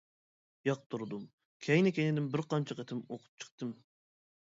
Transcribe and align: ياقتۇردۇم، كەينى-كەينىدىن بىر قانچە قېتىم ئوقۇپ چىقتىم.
ياقتۇردۇم، 0.69 1.27
كەينى-كەينىدىن 1.67 2.33
بىر 2.35 2.45
قانچە 2.55 2.81
قېتىم 2.83 3.07
ئوقۇپ 3.07 3.45
چىقتىم. 3.47 3.81